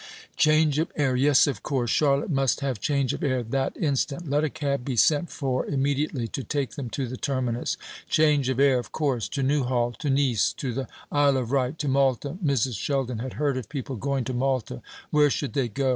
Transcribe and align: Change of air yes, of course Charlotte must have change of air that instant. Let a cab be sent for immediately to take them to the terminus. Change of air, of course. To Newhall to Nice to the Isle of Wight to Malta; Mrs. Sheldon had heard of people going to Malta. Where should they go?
Change 0.35 0.79
of 0.79 0.91
air 0.95 1.15
yes, 1.15 1.45
of 1.45 1.61
course 1.61 1.91
Charlotte 1.91 2.31
must 2.31 2.61
have 2.61 2.79
change 2.81 3.13
of 3.13 3.21
air 3.21 3.43
that 3.43 3.77
instant. 3.77 4.27
Let 4.27 4.43
a 4.43 4.49
cab 4.49 4.83
be 4.83 4.95
sent 4.95 5.29
for 5.29 5.63
immediately 5.67 6.27
to 6.29 6.43
take 6.43 6.71
them 6.71 6.89
to 6.89 7.07
the 7.07 7.17
terminus. 7.17 7.77
Change 8.09 8.49
of 8.49 8.59
air, 8.59 8.79
of 8.79 8.91
course. 8.91 9.29
To 9.29 9.43
Newhall 9.43 9.91
to 9.99 10.09
Nice 10.09 10.53
to 10.53 10.73
the 10.73 10.87
Isle 11.11 11.37
of 11.37 11.51
Wight 11.51 11.77
to 11.77 11.87
Malta; 11.87 12.35
Mrs. 12.43 12.79
Sheldon 12.81 13.19
had 13.19 13.33
heard 13.33 13.57
of 13.57 13.69
people 13.69 13.95
going 13.95 14.23
to 14.23 14.33
Malta. 14.33 14.81
Where 15.11 15.29
should 15.29 15.53
they 15.53 15.67
go? 15.67 15.89